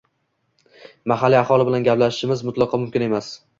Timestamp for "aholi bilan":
1.41-1.87